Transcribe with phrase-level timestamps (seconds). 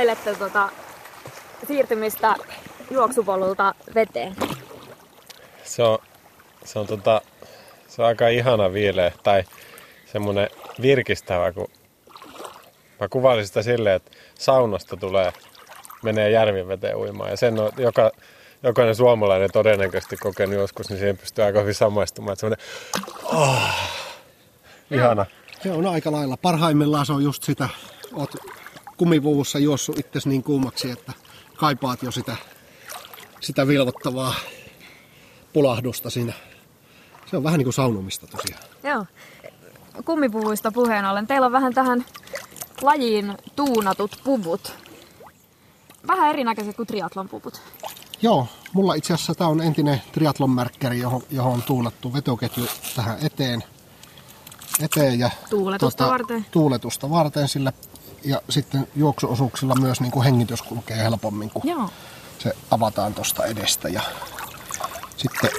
[0.00, 0.68] kuvailette tota
[1.66, 2.34] siirtymistä
[2.90, 4.36] juoksupolulta veteen?
[5.64, 5.98] Se on,
[6.64, 7.22] se on, tota,
[7.88, 9.44] se on aika ihana viileä tai
[10.12, 10.50] semmoinen
[10.82, 11.68] virkistävä, kun
[13.00, 15.32] mä kuvailisin sitä silleen, että saunasta tulee,
[16.02, 17.30] menee järvin veteen uimaan.
[17.30, 18.10] Ja sen on joka,
[18.62, 22.32] jokainen suomalainen todennäköisesti kokenut joskus, niin siihen pystyy aika hyvin samaistumaan.
[22.32, 22.66] Että semmoinen,
[23.24, 23.58] oh,
[24.90, 25.26] ihana.
[25.62, 26.36] Se on aika lailla.
[26.36, 27.68] Parhaimmillaan se on just sitä,
[28.12, 28.30] oot
[29.00, 31.12] kumivuvussa juossut itsesi niin kuumaksi, että
[31.56, 32.36] kaipaat jo sitä,
[33.40, 34.34] sitä vilvottavaa
[35.52, 36.32] pulahdusta siinä.
[37.30, 38.62] Se on vähän niin kuin saunumista tosiaan.
[38.82, 39.06] Joo.
[40.04, 41.26] Kummipuvuista puheen ollen.
[41.26, 42.04] Teillä on vähän tähän
[42.82, 44.72] lajiin tuunatut puvut.
[46.06, 47.62] Vähän erinäköiset kuin triatlon puvut.
[48.22, 52.66] Joo, mulla itse asiassa tämä on entinen triatlon märkkäri, johon, johon on tuulattu vetoketju
[52.96, 53.64] tähän eteen.
[54.80, 56.46] eteen ja, Tuuletusta varten.
[56.50, 57.72] Tuuletusta varten sillä
[58.24, 61.90] ja sitten juoksuosuuksilla myös niin kuin hengitys kulkee helpommin, kun Joo.
[62.38, 63.88] se avataan tuosta edestä.
[63.88, 64.02] Ja
[65.16, 65.50] sitten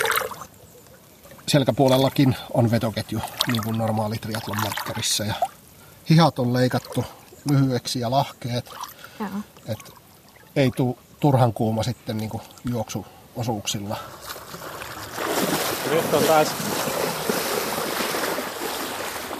[1.47, 5.23] selkäpuolellakin on vetoketju, niin kuin normaali triatlon märkkärissä.
[5.23, 5.33] Ja
[6.09, 7.05] hihat on leikattu
[7.49, 8.71] lyhyeksi ja lahkeet,
[9.19, 9.29] Joo.
[9.67, 9.91] että
[10.55, 13.97] ei tule turhan kuuma sitten niin kuin juoksuosuuksilla.
[15.91, 16.47] Nyt on taas,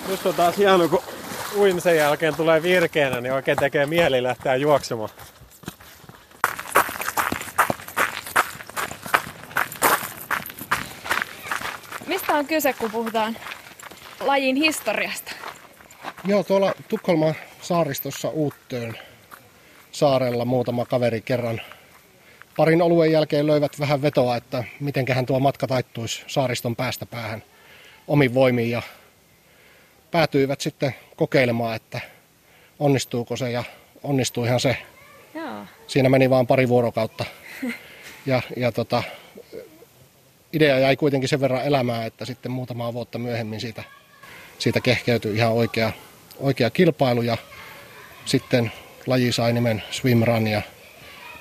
[0.08, 1.02] nyt on taas hieno, kun
[1.56, 5.10] uimisen jälkeen tulee virkeänä, niin oikein tekee mieli lähteä juoksemaan.
[12.08, 13.38] Mistä on kyse, kun puhutaan
[14.20, 15.32] lajin historiasta?
[16.26, 18.98] Joo, tuolla Tukholman saaristossa Uuttöön
[19.92, 21.62] saarella muutama kaveri kerran
[22.58, 27.44] parin oluen jälkeen löivät vähän vetoa, että mitenköhän tuo matka taittuisi saariston päästä päähän
[28.08, 28.82] omin voimiin ja
[30.12, 32.02] päätyivät sitten kokeilemaan, että
[32.80, 33.64] onnistuuko se ja
[34.04, 34.78] onnistuihan se.
[35.34, 35.66] Joo.
[35.88, 37.26] Siinä meni vain pari vuorokautta
[38.26, 39.04] ja, ja tota,
[40.54, 43.84] idea jäi kuitenkin sen verran elämään, että sitten muutamaa vuotta myöhemmin siitä,
[44.60, 45.92] siitä kehkeytyi ihan oikea,
[46.40, 47.38] oikea kilpailu ja
[48.26, 48.72] sitten
[49.08, 50.62] laji sai nimen Swim Run ja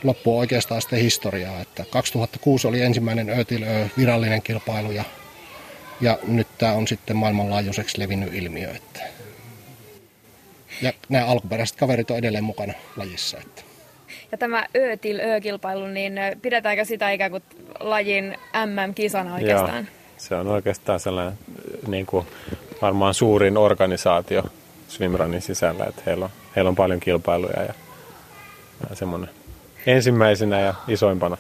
[0.04, 1.60] loppuu oikeastaan sitten historiaa.
[1.60, 5.04] Että 2006 oli ensimmäinen Ötilö virallinen kilpailu ja,
[6.00, 8.70] ja nyt tämä on sitten maailmanlaajuiseksi levinnyt ilmiö.
[8.70, 9.00] Että.
[10.82, 13.38] Ja nämä alkuperäiset kaverit on edelleen mukana lajissa.
[13.38, 13.62] Että.
[14.32, 16.12] Ja tämä Ötil Ö-kilpailu, niin
[16.42, 17.42] pidetäänkö sitä ikään kuin
[17.80, 19.76] lajin MM-kisana oikeastaan?
[19.76, 21.38] Joo, se on oikeastaan sellainen
[21.86, 22.26] niin kuin
[22.82, 24.44] varmaan suurin organisaatio
[24.88, 27.74] Swimrunin sisällä, että heillä on, heillä on paljon kilpailuja ja,
[28.90, 29.30] ja semmoinen
[29.86, 31.36] ensimmäisenä ja isoimpana.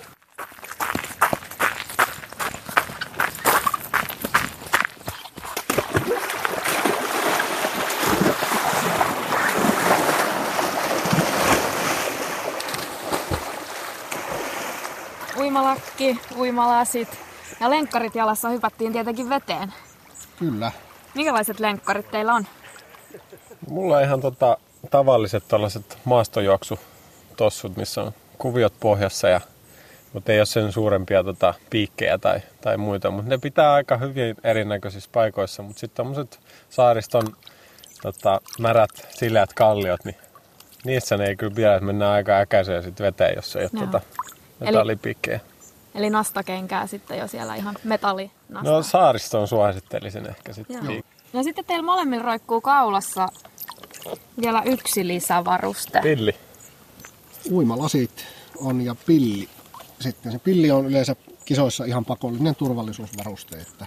[15.50, 17.08] Uimalakki, uimalasit
[17.60, 19.74] ja lenkkarit jalassa hypättiin tietenkin veteen.
[20.38, 20.72] Kyllä.
[21.14, 22.46] Minkälaiset lenkkarit teillä on?
[23.68, 24.56] Mulla on ihan tota,
[24.90, 29.40] tavalliset tällaiset maastojuoksutossut, missä on kuviot pohjassa, ja,
[30.12, 33.10] mutta ei ole sen suurempia tota, piikkejä tai, tai muita.
[33.10, 35.62] Mutta ne pitää aika hyvin erinäköisissä paikoissa.
[35.62, 37.36] Mutta sitten tämmöiset saariston
[38.02, 40.16] tota, märät, sileät kalliot, niin
[40.84, 44.00] niissä ne ei kyllä pidä, että mennään aika äkäiseen sit veteen, jos ei ole Joo.
[44.66, 45.40] Tota, Eli-.
[45.94, 48.70] Eli nastakenkää sitten jo siellä ihan metallinasta.
[48.70, 50.84] No saaristoon suosittelisin ehkä sitten.
[50.84, 51.02] Joo.
[51.32, 53.28] Ja sitten teillä molemmilla roikkuu kaulassa
[54.40, 56.00] vielä yksi lisävaruste.
[56.02, 56.34] Pilli.
[57.50, 58.26] Uimalasit
[58.58, 59.48] on ja pilli.
[60.00, 63.86] Sitten se pilli on yleensä kisoissa ihan pakollinen turvallisuusvaruste, että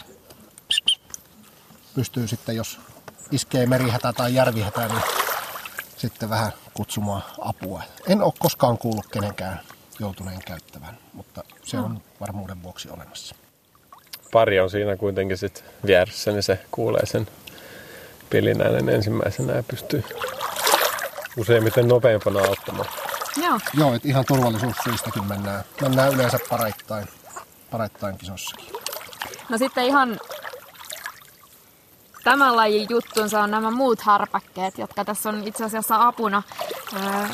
[1.96, 2.80] pystyy sitten, jos
[3.32, 5.02] iskee merihätä tai järvihätä, niin
[5.98, 7.84] sitten vähän kutsumaan apua.
[8.08, 9.60] En ole koskaan kuullut kenenkään
[10.04, 13.36] joutuneen käyttävän, mutta se on varmuuden vuoksi olemassa.
[14.32, 17.28] pari on siinä kuitenkin sit vieressä, niin se kuulee sen
[18.30, 20.04] pilinäänen ensimmäisenä ja pystyy
[21.38, 22.90] useimmiten nopeampana auttamaan.
[23.44, 23.60] Joo.
[23.74, 27.08] Joo, että ihan turvallisuussyistäkin mennään, mennään yleensä pareittain,
[27.72, 28.68] pareittain kisossakin.
[29.50, 30.20] No sitten ihan
[32.24, 36.44] tämän lajin juttunsa on nämä muut harpakkeet, jotka tässä on itse asiassa apuna
[36.94, 37.28] öö,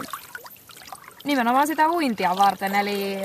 [1.24, 2.75] nimenomaan sitä uintia varten.
[2.75, 3.18] Eli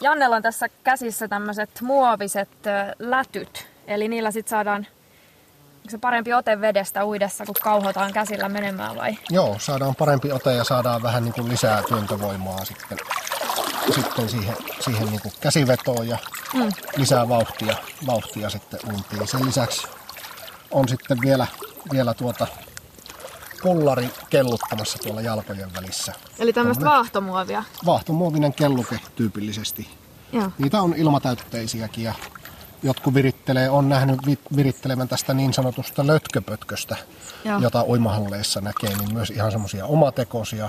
[0.00, 2.48] Jannella on tässä käsissä tämmöiset muoviset
[2.98, 3.66] lätyt.
[3.86, 4.86] Eli niillä sitten saadaan
[5.78, 9.18] onko se parempi ote vedestä uidessa, kun kauhotaan käsillä menemään vai?
[9.30, 12.98] Joo, saadaan parempi ote ja saadaan vähän niin kuin lisää työntövoimaa sitten,
[13.94, 16.18] sitten siihen, siihen niin kuin käsivetoon ja
[16.54, 16.68] Mm.
[16.96, 19.28] lisää vauhtia, vauhtia sitten uintiin.
[19.28, 19.86] Sen lisäksi
[20.70, 21.46] on sitten vielä,
[21.92, 22.46] vielä tuota
[23.62, 26.12] pullari kelluttamassa tuolla jalkojen välissä.
[26.38, 27.64] Eli tämmöistä vaahtomuovia.
[27.86, 29.88] Vaahtomuovinen kelluke tyypillisesti.
[30.32, 30.50] Joo.
[30.58, 32.14] Niitä on ilmatäytteisiäkin ja
[32.82, 36.96] jotkut virittelee, on nähnyt vi- virittelevän tästä niin sanotusta lötköpötköstä,
[37.44, 37.58] Joo.
[37.58, 40.68] jota uimahalleissa näkee, niin myös ihan semmoisia omatekoisia.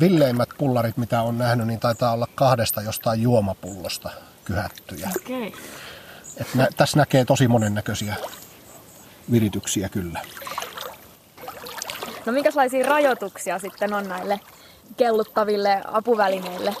[0.00, 4.10] Villeimmät pullarit, mitä on nähnyt, niin taitaa olla kahdesta jostain juomapullosta
[4.44, 5.10] kyhättyjä.
[5.16, 5.52] Okay.
[6.36, 8.16] Et nä- tässä näkee tosi monennäköisiä
[9.32, 10.20] virityksiä kyllä.
[12.28, 14.40] No minkälaisia rajoituksia sitten on näille
[14.96, 16.76] kelluttaville apuvälineille?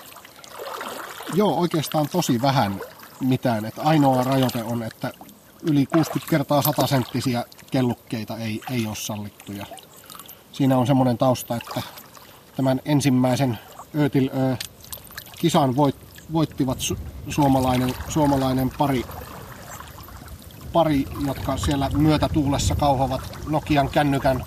[1.34, 2.80] Joo, oikeastaan tosi vähän
[3.20, 3.64] mitään.
[3.64, 5.12] Et ainoa rajoite on, että
[5.62, 9.66] yli 60 kertaa 100 senttisiä kellukkeita ei, ei ole sallittuja.
[10.52, 11.82] Siinä on semmoinen tausta, että
[12.56, 13.58] tämän ensimmäisen
[13.98, 14.56] Ötil Ö
[15.38, 15.96] kisan voit,
[16.32, 16.96] voittivat su,
[17.28, 19.04] suomalainen, suomalainen pari,
[20.72, 24.44] pari, jotka siellä myötätuulessa kauhovat Nokian kännykän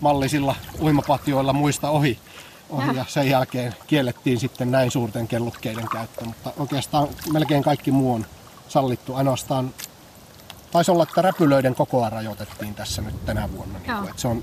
[0.00, 2.18] mallisilla uimapatjoilla muista ohi.
[2.70, 8.14] ohi ja sen jälkeen kiellettiin sitten näin suurten kellukkeiden käyttö, mutta oikeastaan melkein kaikki muu
[8.14, 8.26] on
[8.68, 9.14] sallittu.
[9.14, 9.74] Ainoastaan
[10.70, 13.78] taisi olla, että räpylöiden kokoa rajoitettiin tässä nyt tänä vuonna.
[13.78, 14.42] Niin kuin, että se on,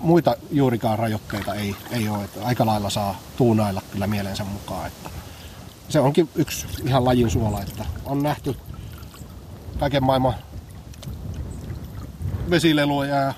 [0.00, 2.24] muita juurikaan rajoitteita ei, ei ole.
[2.24, 4.86] Että aika lailla saa tuunailla kyllä mielensä mukaan.
[4.86, 5.10] Että
[5.88, 8.56] se onkin yksi ihan lajin suola, että on nähty
[9.78, 10.34] kaiken maailman
[12.50, 13.34] vesileluja ja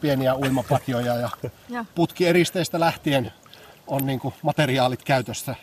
[0.00, 1.30] pieniä uimapatjoja ja
[1.94, 3.32] putkieristeistä lähtien
[3.86, 5.54] on niin kuin materiaalit käytössä.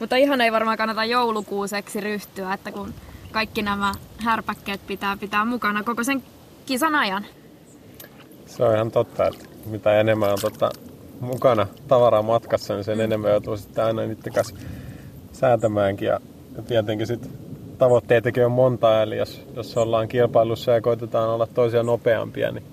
[0.00, 2.94] Mutta ihan ei varmaan kannata joulukuuseksi ryhtyä, että kun
[3.32, 6.22] kaikki nämä härpäkkeet pitää pitää mukana koko sen
[6.66, 7.26] kisan ajan.
[8.46, 10.70] Se on ihan totta, että mitä enemmän on tota,
[11.20, 14.56] mukana tavaraa matkassa, niin sen enemmän joutuu sitten aina niiden kanssa
[15.32, 16.06] säätämäänkin.
[16.06, 16.20] Ja,
[16.56, 17.30] ja tietenkin sitten
[17.78, 22.64] tavoitteitakin on monta, eli jos, jos ollaan kilpailussa ja koitetaan olla toisia nopeampia, niin,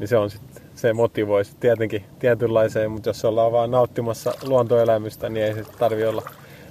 [0.00, 5.28] niin se on sitten se motivoi sit tietenkin tietynlaiseen, mutta jos ollaan vaan nauttimassa luontoelämystä,
[5.28, 6.22] niin ei se tarvi olla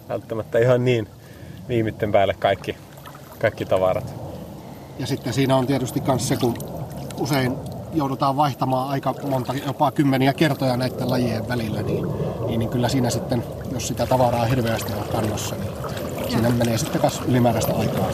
[0.10, 1.08] välttämättä ihan niin
[1.68, 2.78] viimitten päälle kaikki,
[3.40, 4.14] kaikki tavarat.
[5.00, 6.54] Ja sitten siinä on tietysti myös se, kun
[7.20, 7.56] usein
[7.94, 12.06] joudutaan vaihtamaan aika monta, jopa kymmeniä kertoja näiden lajien välillä, niin,
[12.48, 15.72] niin, niin kyllä siinä sitten, jos sitä tavaraa hirveästi on kannossa, niin
[16.30, 18.10] siinä menee sitten myös ylimääräistä aikaa.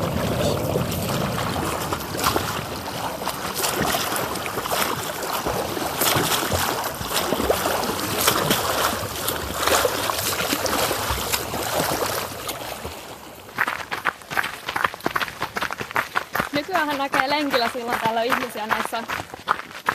[16.53, 19.03] Nykyään näkee lenkillä silloin täällä ihmisiä näissä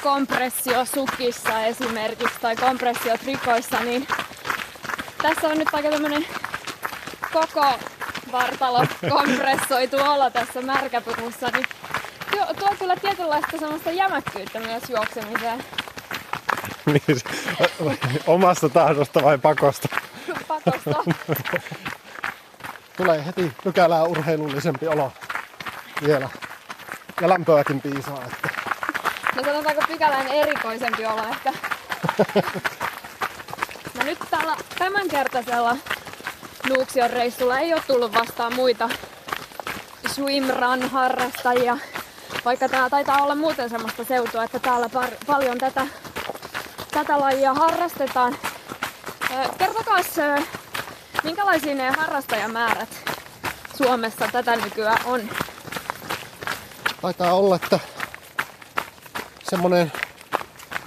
[0.02, 4.06] kompressiosukissa esimerkiksi tai kompressiotrikoissa, niin
[5.22, 6.26] tässä on nyt aika tämmönen
[7.32, 7.66] koko
[8.32, 8.86] vartalo
[9.16, 11.66] kompressoitu olo tässä märkäpukussa, niin
[12.30, 15.64] tuo, tuo kyllä tietynlaista semmoista jämäkkyyttä myös juoksemiseen.
[16.86, 17.20] Niin
[18.26, 19.88] Omasta tahdosta vai pakosta?
[20.48, 21.04] Pakosta.
[22.96, 25.12] Tulee heti pykälää urheilullisempi olo
[26.06, 26.28] vielä.
[27.20, 28.24] Ja lämpöäkin piisaa.
[28.24, 28.59] Että
[29.36, 31.52] No sanotaanko pykälän erikoisempi olo ehkä.
[33.94, 35.76] No nyt tällä tämänkertaisella
[36.68, 38.88] Nuuksion reissulla ei ole tullut vastaan muita
[40.08, 41.78] swimrun harrastajia.
[42.44, 45.86] Vaikka tää taitaa olla muuten semmoista seutua, että täällä par- paljon tätä,
[46.90, 48.36] tätä lajia harrastetaan.
[49.30, 50.42] Ö,
[51.24, 52.88] minkälaisia ne harrastajamäärät
[53.76, 55.20] Suomessa tätä nykyään on?
[57.02, 57.80] taitaa olla, että
[59.50, 59.92] semmonen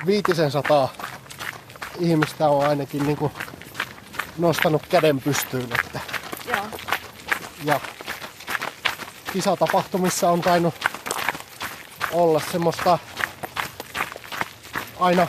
[0.06, 0.94] viitisen sataa
[2.00, 3.32] ihmistä on ainakin niin kuin
[4.38, 5.70] nostanut käden pystyyn.
[5.80, 6.00] Että,
[6.46, 6.66] Joo.
[7.64, 7.80] ja
[9.34, 10.74] kisatapahtumissa on tainnut
[12.12, 13.00] olla semmoista
[15.00, 15.28] aina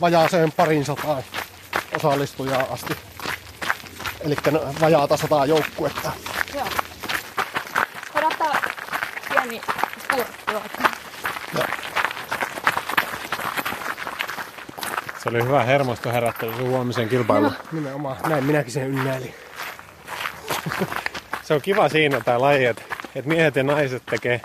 [0.00, 1.22] vajaaseen parin sataan
[1.96, 2.96] osallistujaa asti.
[4.20, 4.36] Eli
[4.80, 6.12] vajaata sataa joukkuetta.
[6.54, 6.68] Joo.
[8.14, 8.56] Odottaa
[9.28, 9.60] pieni
[10.04, 10.82] spurtti vaikka.
[11.58, 11.82] Ja
[15.21, 17.52] Se oli hyvä hermosto herättely sun huomisen kilpailuun.
[17.72, 19.34] nimenomaan näin minäkin sen ynnäilin.
[21.42, 22.82] Se on kiva siinä tämä laji, että,
[23.14, 24.40] että miehet ja naiset tekee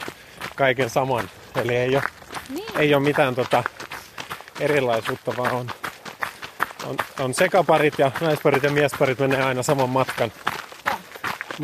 [0.55, 1.29] kaiken saman.
[1.55, 2.03] Eli ei ole,
[2.49, 2.77] Niin.
[2.77, 3.63] ei ole mitään tota
[4.59, 5.67] erilaisuutta, vaan on,
[6.85, 10.31] on, on sekaparit ja naisparit ja miesparit menee aina saman matkan.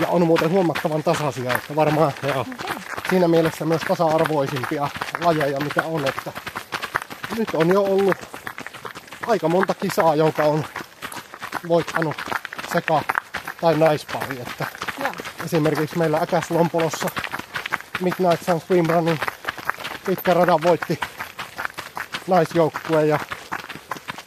[0.01, 2.46] Ja on muuten huomattavan tasaisia, että varmaan Joo.
[3.10, 4.89] siinä mielessä myös tasa-arvoisimpia
[5.24, 6.08] lajeja, mitä on.
[6.08, 6.32] Että
[7.38, 8.18] nyt on jo ollut
[9.27, 10.65] aika monta kisaa, jonka on
[11.68, 12.15] voittanut
[12.74, 13.01] sekä
[13.62, 14.42] tai naispari.
[14.42, 14.65] Että
[15.00, 15.12] Joo.
[15.46, 17.10] esimerkiksi meillä Äkäslompolossa
[18.01, 19.20] Midnight Sun Swim Runin
[20.06, 21.00] pitkän radan voitti
[22.27, 23.20] naisjoukkue ja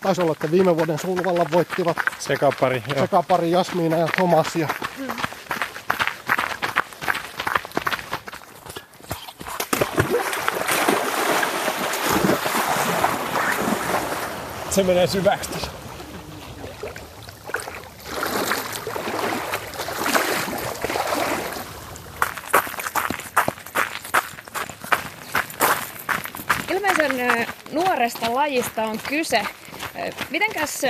[0.01, 2.83] taisi olla, että viime vuoden sulvalla voittivat Sekapari.
[2.89, 3.01] Joo.
[3.01, 4.69] sekapari Jasmiina ja Thomas ja
[14.77, 15.51] Se menee syväksi.
[26.71, 29.47] Ilmeisen nuoresta lajista on kyse.
[30.31, 30.83] Mitenkäs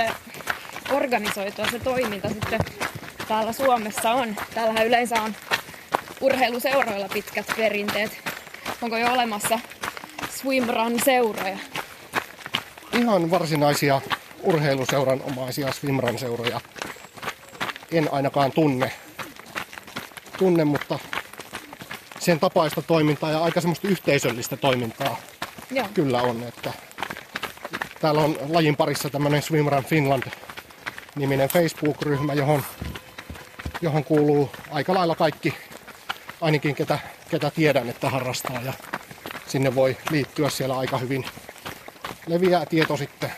[0.91, 2.59] organisoitua se toiminta sitten
[3.27, 4.35] täällä Suomessa on?
[4.53, 5.35] Täällähän yleensä on
[6.21, 8.11] urheiluseuroilla pitkät perinteet.
[8.81, 9.59] Onko jo olemassa
[10.29, 11.57] swimrun seuroja?
[12.97, 14.01] Ihan varsinaisia
[14.43, 16.61] urheiluseuran omaisia swimran seuroja
[17.91, 18.91] en ainakaan tunne.
[20.37, 20.99] tunne, mutta
[22.19, 25.17] sen tapaista toimintaa ja aika semmoista yhteisöllistä toimintaa
[25.71, 25.87] Joo.
[25.93, 26.43] kyllä on.
[26.43, 26.73] Että
[28.01, 32.63] täällä on lajin parissa tämmöinen Swimrun Finland-niminen Facebook-ryhmä, johon,
[33.81, 35.53] johon kuuluu aika lailla kaikki,
[36.41, 36.99] ainakin ketä,
[37.29, 38.61] ketä tiedän, että harrastaa.
[38.61, 38.73] Ja
[39.47, 41.25] sinne voi liittyä siellä aika hyvin.
[42.27, 43.31] Leviää tieto sitten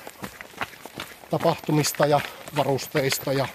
[1.30, 2.20] tapahtumista ja
[2.56, 3.48] varusteista ja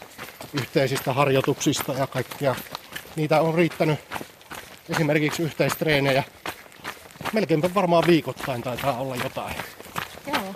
[0.52, 2.54] yhteisistä harjoituksista ja kaikkea.
[3.16, 4.00] Niitä on riittänyt
[4.88, 6.24] esimerkiksi yhteistreenejä.
[7.32, 9.54] Melkeinpä varmaan viikoittain taitaa olla jotain.
[10.26, 10.54] Joo.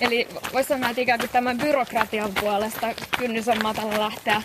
[0.00, 2.86] Eli voisi sanoa, että ikään kuin tämän byrokratian puolesta
[3.18, 4.42] kynnys on matala lähteä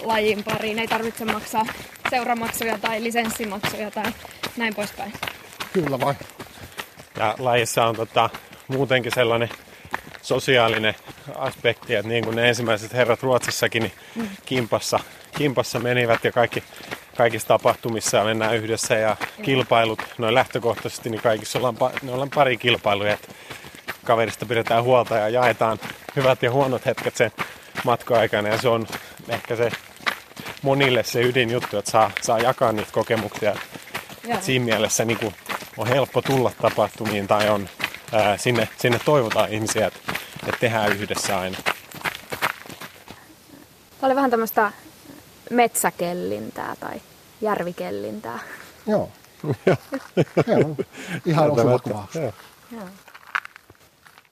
[0.00, 0.78] lajin pariin.
[0.78, 1.66] Ei tarvitse maksaa
[2.10, 4.12] seuramaksuja tai lisenssimaksuja tai
[4.56, 5.12] näin poispäin.
[5.72, 6.14] Kyllä vai?
[7.16, 8.30] Ja lajissa on tota,
[8.68, 9.48] muutenkin sellainen
[10.22, 10.94] sosiaalinen
[11.34, 13.92] aspekti, että niin kuin ne ensimmäiset herrat Ruotsissakin niin
[14.46, 15.00] kimpassa,
[15.38, 16.64] kimpassa menivät ja kaikki,
[17.16, 23.12] kaikissa tapahtumissa mennään yhdessä ja kilpailut, noin lähtökohtaisesti, niin kaikissa ollaan, ne ollaan pari kilpailuja,
[23.12, 23.28] että
[24.04, 25.78] kaverista pidetään huolta ja jaetaan
[26.16, 27.30] hyvät ja huonot hetket sen
[27.84, 28.86] matka-aikana ja se on
[29.28, 29.70] ehkä se
[30.62, 33.54] monille se ydinjuttu, että saa, saa jakaa niitä kokemuksia.
[34.28, 34.38] Joo.
[34.40, 35.34] Siinä mielessä niin kuin
[35.76, 37.68] on helppo tulla tapahtumiin tai on,
[38.12, 40.12] ää, sinne, sinne toivotaan ihmisiä, että,
[40.46, 41.58] että tehdään yhdessä aina.
[44.00, 44.72] Tämä oli vähän tämmöistä
[45.50, 47.00] metsäkellintää tai
[47.40, 48.38] järvikellintää.
[48.86, 49.10] Joo.
[50.64, 50.76] On
[51.26, 52.14] ihan osuva kuvaus.
[52.14, 52.32] Joo.
[52.72, 52.88] Joo.